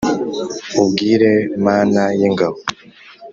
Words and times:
ubwire 0.81 1.31
mana 1.65 2.01
y’ 2.19 2.21
ingabo, 2.27 2.59